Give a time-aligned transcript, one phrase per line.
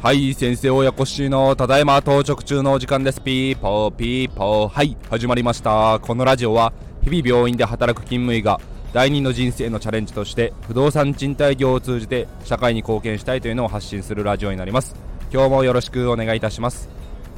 [0.00, 3.20] はい先生親子しのただいま到着中のお時間です。
[3.20, 4.68] ピーポーピーポー。
[4.68, 6.00] はい始まりました。
[6.00, 8.58] このラジオは日々病院で働く勤務医が
[8.94, 14.96] 第二の人生のチャレンジとして不動産賃貸業を通じて社会に貢献したいというのを発信するラジオになります。
[15.30, 16.88] 今日もよろしくお願いいたします。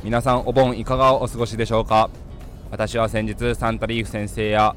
[0.05, 2.11] 皆さんお盆いかがお過ごしでしょうか？
[2.71, 4.77] 私は先日サンタリーフ先生や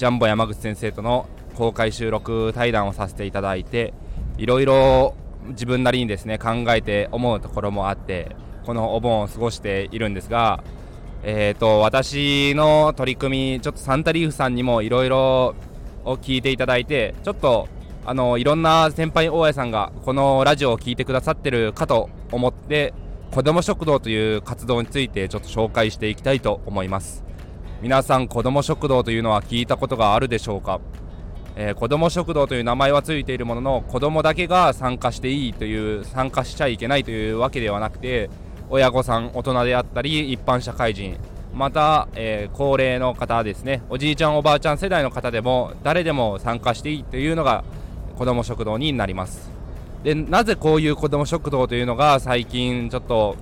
[0.00, 3.92] ジャンボ山口先生との公開収録対談をさせていただいて
[4.38, 5.14] いろいろ
[5.48, 10.64] 自分なりにですね考えて思うところもあってこのお盆を過ごしているんですが
[11.22, 15.54] えーと、私の取り組みちょっとサンタリーフさんにもいろいろ
[16.06, 17.68] を聞いていただいてちょっと
[18.06, 22.94] あのいろんな先輩大家さんがこのラジオを聞いてくださってるかと思って
[23.32, 27.29] 子ども食堂という活動についてちょっと紹介していきたいと思います。
[27.82, 30.82] 皆さん子ども食堂というのは聞いたことがあるでしょうか、
[31.56, 38.28] えー、子ども食堂という名前はついているものの子どもだけが参加していいという参加しちゃいけないというわけではなくて
[38.68, 41.16] 親御さん大人であったり一般社会人
[41.54, 43.82] また、えー、高齢の方ですね。
[43.88, 47.64] おじいちゃんおばあちゃん世代の方でも誰でも参加していいというのが
[48.18, 49.50] 子ども食堂になります。
[50.04, 53.36] でなぜこういう子ども食堂というのが最近ちょっと、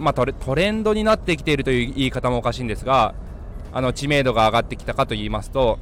[0.00, 3.14] まあ、トレンドになってきているという言い方もおかしいんですが
[3.74, 5.78] あの知名度が上がってきたかといいますと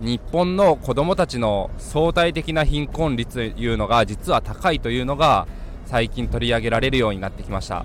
[0.00, 5.46] 日本の子どもたちの相対的な貧困率というのが実は高いというのが
[5.84, 7.84] 最近取り上げられるようになってきました。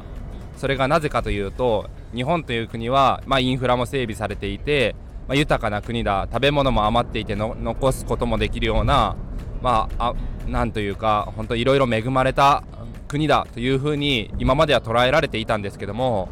[0.57, 4.95] それがなぜかというと日本という国は、まあ、インフラも整備されていて、
[5.27, 9.15] まあ、豊かな国だ食べ物も余っていて残すこともできるような、
[9.61, 12.63] まあ、あなんというか本当いろいろ恵まれた
[13.07, 16.27] 国だというふうに今までは捉えられていたんですけども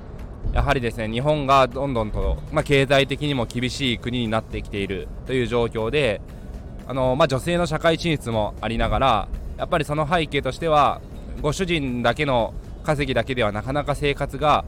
[0.58, 6.20] やはりですね日本がどんどんと、まあ、経済的にも厳しい国になってきているという状況で
[6.88, 9.28] あの、まあ、女性の社会進出もありながら
[9.58, 11.00] やっぱりその背景としては
[11.44, 14.66] ご主人だけの稼ぎだけではなかなか生活が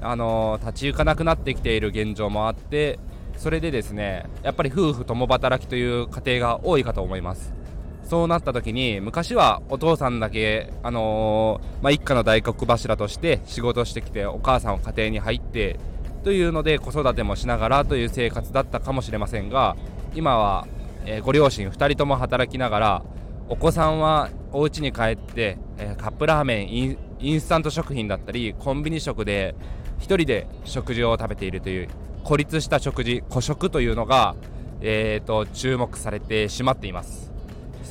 [0.00, 3.00] あの立ち行かなくなってきている現状もあって
[3.36, 7.61] それでですねやっぱり夫婦共働きという家庭が多いかと思います。
[8.04, 15.78] そうなった時に昔はお父さんだけ、あのー、まあ、一家の大黒柱として仕事してきてお母さんは家庭に入って
[16.24, 19.76] というので子育てもしながらという生活だったかもしれませんが
[20.14, 20.66] 今は、
[21.04, 23.02] えー、ご両親2人とも働きながら
[23.48, 29.54] お子さんはお家に帰って、えー、カップラーメンインスタント食品だったりコンビニ食で
[30.00, 31.88] 1人で食事を食べているという
[32.24, 34.36] 孤立した食事孤食というのが、
[34.80, 37.31] えーと、注目されてしまっています。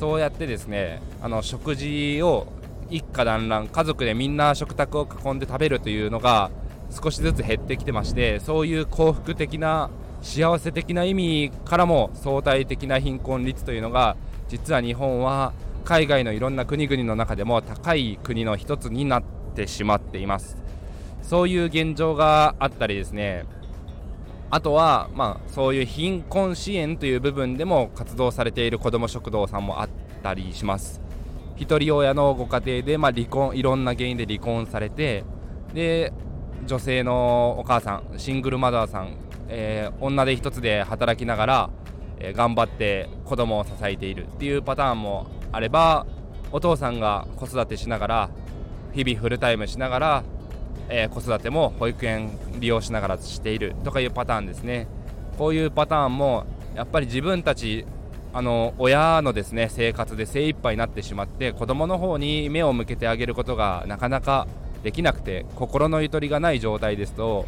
[0.02, 2.48] そうやってですねあの食事を
[2.90, 6.50] 一家団らん家族でみんな食卓を囲んで食べるというのが
[6.90, 9.90] 少しずつ減ってきてましてそういう幸福的な
[10.20, 14.16] 幸せ的な意味からも相対的な貧困率というのが
[14.48, 15.52] 実は日本は
[15.84, 19.22] 海外のいろんな国々の中でも高い国の一つになっ
[19.54, 20.56] てしまっています。
[21.22, 23.44] そういう現状があったりですね
[24.52, 29.88] あとは、まあ、そういう貧困支援という部分でも活動されている子ども食堂さんもあっ
[30.22, 31.00] たりします。
[31.56, 35.24] 一人親のご家庭で、まあ、離婚いろんな原因で離婚されて
[35.72, 36.12] で
[36.66, 39.16] 女性のお母さんシングルマザーさん、
[39.48, 41.70] えー、女で一つで働きながら、
[42.18, 46.06] えー、頑張って子供を支えているっていうパターンもあれば
[46.50, 48.30] お父さんが子育てしながら
[48.92, 50.24] 日々フルタイムしながら
[50.94, 52.30] えー、子育ても保育園
[52.60, 54.86] 利用しながらしているとかいうパターンですね。
[55.38, 56.44] こういうパターンも
[56.74, 57.86] やっぱり自分たち
[58.34, 64.46] あの親のですね生活で精一杯になってしまって子供の方に目を向けてあげることがなかなか
[64.82, 67.46] できなくて心のゆとりがない状態ですと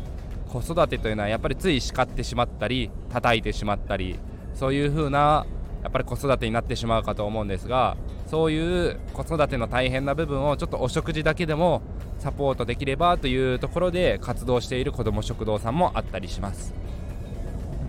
[0.49, 4.17] 子育てというのはやっぱりつい叱ってしまったり叩いてしまったり
[4.55, 5.47] そういう風な
[5.83, 7.97] やっぱり子育てになってしまうかと思うんですが
[8.27, 11.83] そういう子育ての大変な部分をちょっとお食事だけでも
[12.19, 16.75] サポートできればというところで活動している子ども食堂さんもあったりします。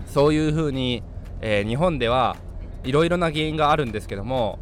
[0.06, 1.02] そういうふうに、
[1.40, 2.36] えー、日本では
[2.84, 4.58] いろいろな原因があるんですけども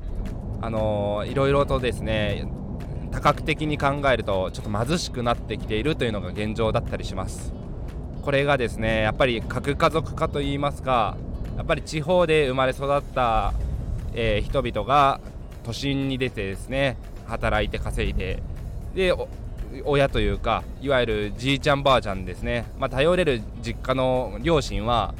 [0.60, 2.48] あのー、いろいろとですね
[3.12, 7.52] 多角的に考えるとちょっと貧しくなってきているというのが現状だったりします。
[8.22, 11.16] これがですねやっぱり核家族化といいますか
[11.56, 13.52] やっぱり地方で生まれ育った、
[14.14, 15.20] えー、人々が
[15.62, 16.96] 都心に出てですね
[17.26, 18.42] 働いて稼いで
[18.94, 19.14] で
[19.84, 25.14] 親というかいわゆるじいちゃんばあちゃんですね、まあ、頼れる実家の両親は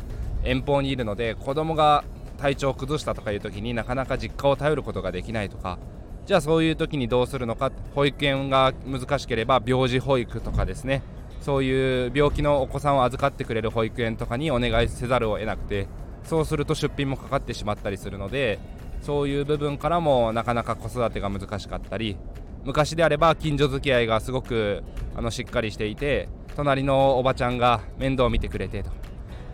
[0.45, 2.05] 遠方にいるので子供が
[2.39, 5.79] 体調を崩したとかいう時になかなか実家を頼ることができないとか。
[6.27, 11.03] じゃあそういう時にどうするのか保育園が難しければ病児保育とかですね。
[11.45, 15.87] そういう病気のお子さんを預かってくれる保育園とかにお願いせざるを得なくて
[16.25, 18.59] そうすると出費もかかってしまったりするので
[19.03, 22.17] そういう部分からもなかなか子育てが難しかったり
[22.65, 24.83] 昔であれば近所付き合いがすごく
[25.15, 28.91] あのしっかりしていて隣のおばちゃんが面倒を見てくれてと。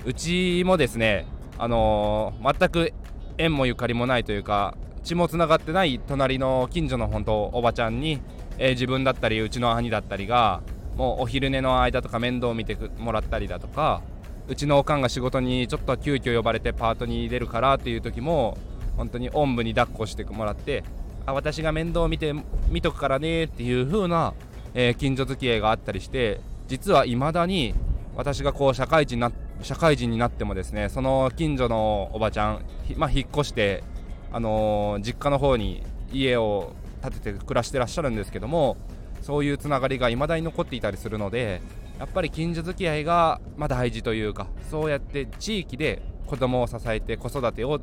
[0.06, 1.26] うちもですね
[1.58, 2.92] あのー、全く
[3.36, 8.20] 縁もゆかりもないというか血もつながってない隣の近所の本当おばちゃんに、
[8.58, 10.62] えー、自分だったりうちの兄だったりが
[10.96, 14.02] もうお昼寝の間とか面倒を見てもらったりだとか
[14.48, 18.56] うちのおかんが仕事にちょっと急遽呼ばれてパートに出るからっていう時も
[18.96, 20.82] 本当におんぶに抱っこしてもらって
[21.30, 22.34] あ私が面倒見て
[22.68, 24.34] 見とくからねっていう風な、
[24.74, 27.74] えー、近所付き合いがあったりして実はいまだに
[28.16, 29.32] 私がこう社会人な
[29.62, 32.64] 社会人になってもですねその近所のおばちゃん、
[32.96, 33.84] まあ、引っ越して
[34.32, 35.82] あのー、実家の方に
[36.12, 36.72] 家を
[37.02, 38.76] 建てて暮らしてらっしゃるんですけども
[39.22, 41.60] そういうつながりが未だに残っていたりするので
[41.98, 47.80] やっぱり近所付き合いがま大事というかそうやって地域で子供を支えて子育てを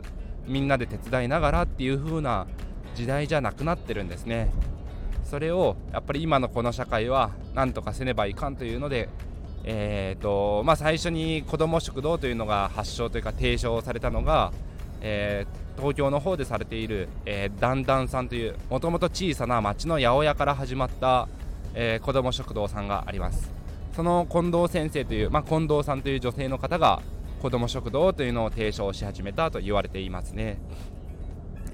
[0.47, 2.47] みんなで手伝いながらっていう風な
[2.97, 4.49] 時代じゃなくなってるんですね。
[5.23, 9.09] それをやっぱり今のこの社会は何とかせねばいかんというので
[9.69, 14.53] えーとまあ、最初に子ども食堂というのが発祥というか提唱されたのが、
[15.01, 21.27] えー、東京の方でされている、えー、だんだんさんというもともと小さな町の八百屋から始まった、
[21.73, 23.51] えー、子ども食堂さんがあります。
[23.93, 27.01] その近藤先生という、まあ、近藤さんという女性の方が
[27.41, 30.59] 子ども食堂というのを提唱し始めたと言われていますね、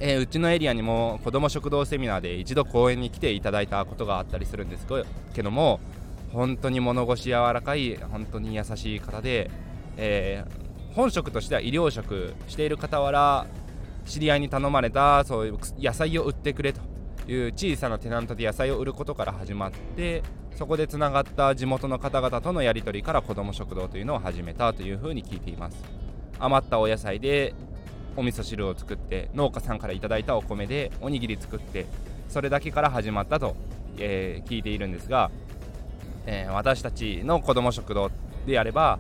[0.05, 4.85] えー、うちのエリアにも子ども食堂セミナーで一度講演に来ていただいたことがあったりするんです
[5.33, 5.79] けども
[6.33, 9.49] 本当に物腰柔らかい本当に優しい方で、
[9.95, 13.47] えー、本職としては医療職している傍ら
[14.05, 16.81] 知り合いに頼まれたそういう野菜を売ってくれと
[17.31, 20.21] いう小さなテナントで野菜を売ることから始まって
[20.57, 25.77] そこでつながった地元の方々とのやり取りから子ども食堂というのを始めたというふうに聞いています。
[26.39, 27.53] 余ったお野菜で
[28.15, 31.85] お味噌汁を作って農家さんから頂いたお米でおにぎり作って
[32.29, 33.55] それだけから始まったと、
[33.97, 35.31] えー、聞いているんですが
[36.25, 38.11] えー、私たちの子ども食堂
[38.45, 38.99] であれば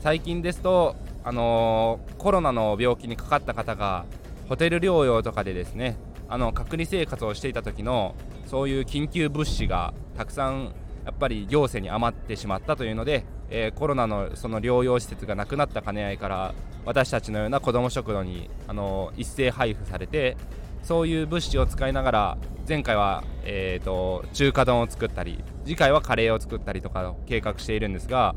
[0.00, 4.04] 最近ですと、あのー、コロナの病気にかかった方が
[4.48, 5.96] ホテル療養とかでですね
[6.28, 8.14] あの隔離生活をしていた時の
[8.46, 10.74] そういう緊急物資がたくさん
[11.04, 20.36] やっぱり行政に余ってしまったというので、えー、コロナのその療養施設がなくなった兼ね合いから私たちのような子ども食堂に、あの一斉配布されて
[20.82, 22.38] そういう物資を使いながら
[22.68, 28.34] 前回は、えーと、中華丼を作ったり次回はカレーを作ったりとか計画しているんですが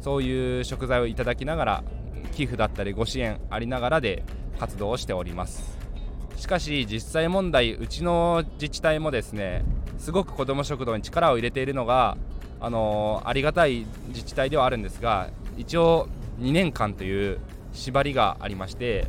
[0.00, 1.84] そういう食材をいただきながら
[2.32, 4.24] 寄付だったりご支援ありながらで
[4.58, 5.78] 活動をしております。
[6.36, 9.64] しかし実際問題うちの自治体もですね
[9.98, 12.16] すごく子ども食堂に力を入れているのが
[12.58, 16.08] あの、ありがたい自治体ではあるんですが一応
[16.40, 17.38] 2年間という
[17.72, 19.06] 縛りがありまして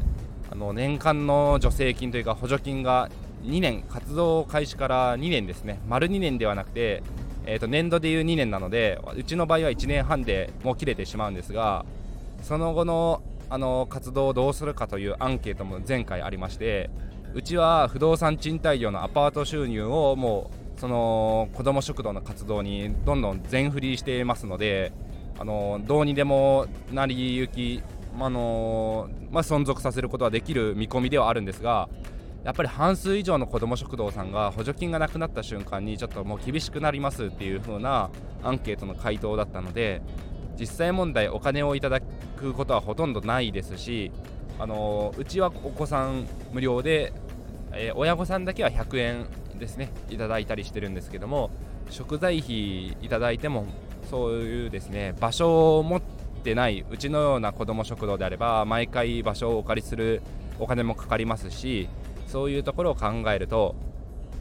[0.52, 3.10] あの年間の助成金というか補助金が
[3.44, 5.80] 2年活動開始から2年ですね。
[5.88, 7.04] 丸2年ではなくて、
[7.46, 11.86] えー、と年度でいう2年なのでうちの場合は1年半でもう切れてしまうんですが
[12.42, 16.90] その後のあの活動をどうするかというアンケートも前回ありまして
[17.36, 24.92] うちは不動産賃貸業のアパート収入をもうその子ども食堂の活動にどんどん全振りしていますので
[25.38, 27.84] あのどうにでも成り行き、
[28.20, 31.90] あのまあ、存続させることはできる見込みではあるんですが
[32.44, 38.10] やっぱり半数以上の子ども食堂さんが補助金がなくなった瞬間にちょっともう厳しくなりますっていう風な
[38.44, 40.02] アンケートの回答だったので
[40.60, 44.12] 実際問題お金をいただくことはほとんどないですし
[44.60, 47.14] あのうちはお子さん無料で、
[47.72, 49.28] えー、親御さんだけは100円
[49.58, 51.50] ですねいただいたりしてるんですけども
[51.90, 53.66] 食材費いただいても
[54.10, 56.13] そういうですね場所を持って
[56.44, 60.22] てないうちのような子ども食堂であれば毎回場所をお借りする
[60.60, 61.90] お金もかかりますし
[62.28, 63.76] そういうところを考えると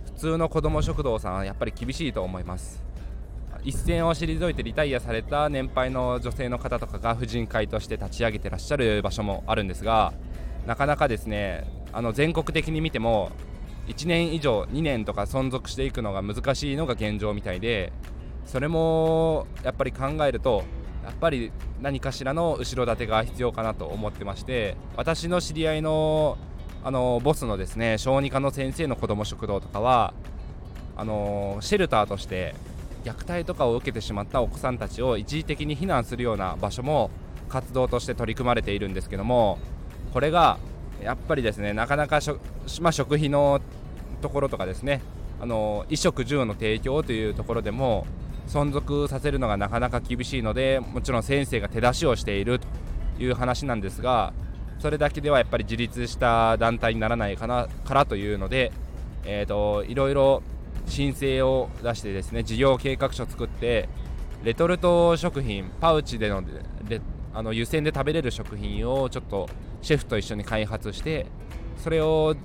[0.04, 2.82] 普通の子ども食堂さんはやっぱり厳しいと思います。
[3.64, 10.12] 一線を退いてリタイアされた年配の女性の方とかが婦人会として立ち上げてらっしゃる場所もあるんですが
[10.66, 13.30] なかなかですねあの全国的に見ても
[13.86, 17.92] 1年以上2年とか存続していくのが難しいのが現状みたいで
[18.46, 20.64] それもやっぱり考えると
[21.04, 26.38] やっぱり何かしらの後ろ盾が必要かなと思ってまして私の知り合いの
[26.84, 30.14] あのボスのですね小児科の先生の子ども食堂とかは
[30.96, 32.54] あのシェルターとして
[33.04, 37.10] 虐待とかを受けてしまったお子さんたちを一時的に避難するような場所も
[37.48, 39.58] 活動として取り組まれているんですけども
[40.12, 40.58] これが
[41.02, 42.20] やっぱりですねなかなか
[42.80, 43.60] まあ、食費の
[44.20, 45.02] ところとかですね
[45.40, 48.06] あの衣食住の提供というところでも
[48.48, 52.66] 存続させるのがなかなか厳しいのでもちろん先生が手出しをしていると
[53.22, 54.32] いう話なんですが
[54.78, 58.72] それだけではやっぱり自立した団体にならないかなからというので、
[59.24, 60.42] えーと、いろいろ
[60.86, 63.88] 申請を出してですね事業計画書を作って
[64.42, 66.42] レトルト食品パウチでの
[67.34, 69.48] あの湯煎で食べれる食品をちょっと
[69.80, 71.26] シェフと一緒に開発して
[71.78, 72.36] それを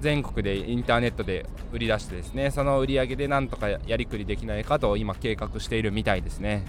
[0.00, 6.64] 全国でインターネットで売り出してですねその売り上げでなんとかやりくりできないかと今計画しているみたいですね。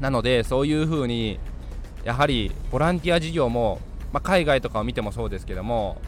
[0.00, 1.38] なのでそういうふうに
[2.04, 3.80] やはりボランティア事業も、
[4.12, 6.00] まあ、海外とかを見てもそうですけども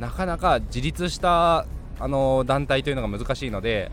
[0.00, 1.66] なかなか自立した
[2.00, 3.92] あの団体というのが難しいので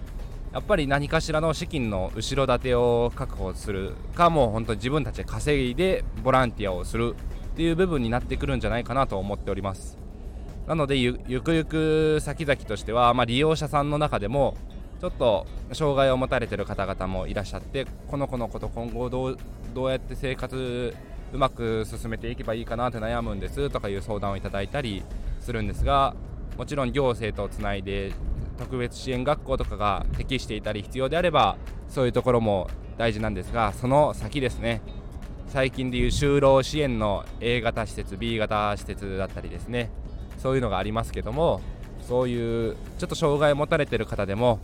[0.52, 7.16] やっぱり何かしらの資金の後ろ盾を確保するかもう本当に自分たちで稼いでボランティアをする
[7.54, 10.05] っていう部分になってくるんじゃないかなと思っております。
[10.68, 14.58] なのでゆくゆく先々としては、まあ、利用者さんの中でも
[15.00, 19.38] ちょっと障害を持たれてる方々もいらっしゃってこの子のこと今後どう
[19.74, 20.96] どうやって生活
[21.34, 25.04] うまく進めていけばいいかなって悩むんですとかいう相談をいただいたり
[25.42, 26.16] するんですが
[26.58, 28.14] もちろん行政とつないで
[28.58, 31.58] 特別支援学校とかが適していたり必要であれば
[31.90, 34.82] そういうところも大事なんですがその先ですね。
[35.48, 39.90] 最近でいう就労支援の A 型施設 B 型施設だったりですね。
[40.46, 41.60] そういうのがありますけども
[42.02, 44.60] そういうちょっと障害を持たれてる方でも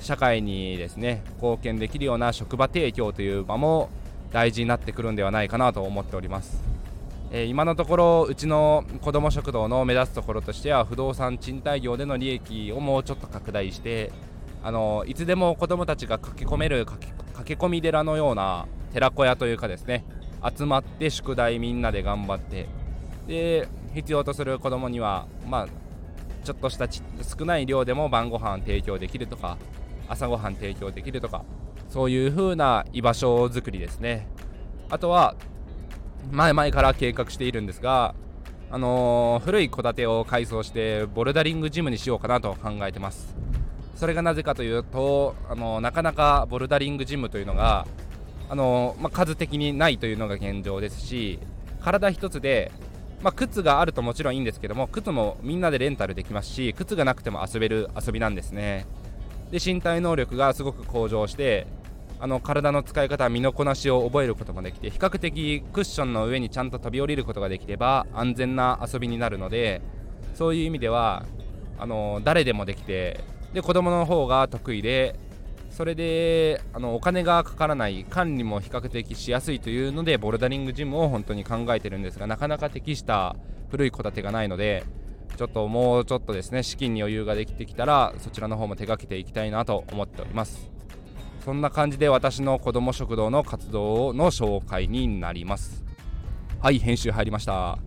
[0.00, 3.90] 社会にですね貢献できるような職場提供という場も
[4.32, 6.60] 大事になってくるんではないかなと思っております、
[7.30, 14.10] えー、今のところうちの子ども食堂の目指すところとしては不動産賃貸業での利益をもうちょっと拡大して
[14.64, 17.06] あのいつでも子どもたちが駆け込める駆
[17.44, 20.04] け込み寺のような寺子屋というかですね
[20.44, 22.66] 集まって宿題みんなで頑張って
[23.28, 25.68] で必要とする子どもにはまあ
[26.44, 29.58] ちょっとした少ない量でも晩ご飯提供できるとか
[30.08, 31.44] 朝ごはん提供できるとか
[31.88, 34.28] そういう風な居場所づくりですね。
[34.88, 35.34] あとは
[36.30, 38.14] 前々から計画しているんですが
[38.72, 43.34] あのー、古い戸建てを改装してボルダリングジムにしようかなと考えてます。
[43.96, 47.86] それがなぜかというと、あのー、なかなかボルダリングジムというのが、
[48.48, 51.40] あのー、まあ、数的にないというのが現状ですし
[51.80, 52.70] 体一つで
[53.22, 58.86] まあ、靴があるともちろんいいんですけども靴もみんなでレンタルできますし靴がなくても遊べる遊びなんですね。
[59.50, 61.66] で身体能力がすごく向上して
[62.20, 69.82] あの体の使い方身のこなしを覚えることもできて比較的クッションの上にちゃんと飛び降りることができれば安全な遊びになるので
[70.34, 71.24] そういう意味では
[71.78, 73.20] あの誰でもできて
[73.54, 75.18] で子供の方が得意で
[75.70, 83.36] それであのお金がかからない管理も比較的しやすいというのでボルダリングジムを本当に考えてるんですがなかなか適した
[83.70, 84.84] 古い戸建てがないので
[85.36, 90.70] ちょっともうちょっとですね資金に余裕ができてきたらそちらの方も手掛けていきたいなと思っております。
[91.44, 95.84] そんな感じで私の子ども食堂の活動の紹介になります。
[96.60, 97.78] はい編集入りました。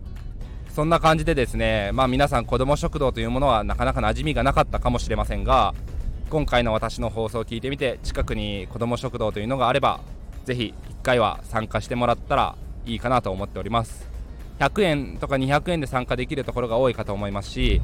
[0.70, 5.72] そんな感じでですねまあ皆さん子ども食堂というものはなかなか馴染みがなかったかもしれませんが
[6.30, 10.00] 今回の私の放送を聞いてみて近くに子ども食堂というのがあれば
[10.44, 14.14] ぜひ1回は参加してもらったらいいかなと思っております。
[14.58, 17.80] 100円とか200円で参加できるところが多いかと思いますし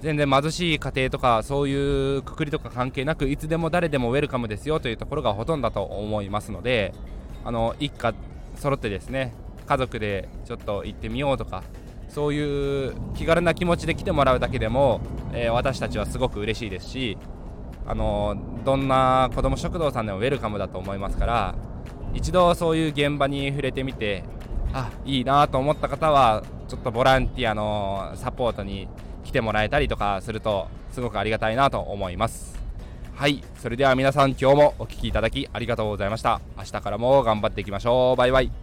[0.00, 6.94] 全然貧しい家庭とかそういうくくりとか関係なくいつでも誰でもウェルカムですよというところがほとんどだと思いますので
[7.44, 8.14] あの一家
[8.56, 9.34] 揃ってですね
[9.66, 11.62] 家族でちょっと行ってみようとか
[12.08, 15.00] そういう気軽な気持ちで来てもらうだけでも、
[15.32, 17.18] えー、私たちはすごく嬉しいですし
[17.86, 21.54] あのどんな子ども食堂さんでもウェルカムだと思いますから
[22.14, 24.24] 一度そういう現場に触れてみて
[24.72, 28.88] あいいなと思った方はちょっとボランティアのサポートに
[29.24, 32.58] 来てもらえたりとかするとすごくありがたいなと思います。
[33.14, 36.40] はいそれでは皆さん今日もお聴きいただきありがとうございました。
[36.56, 38.16] 明日からも頑張っていきましょう。
[38.16, 38.59] バイバイ。